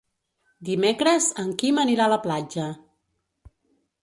Dimecres 0.69 1.27
en 1.43 1.51
Quim 1.63 1.83
anirà 1.83 2.09
a 2.09 2.13
la 2.15 2.21
platja. 2.27 2.67